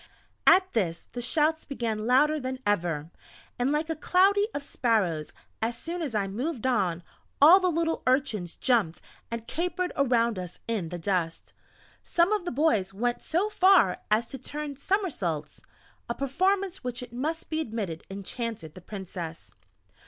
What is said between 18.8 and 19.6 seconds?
Princess.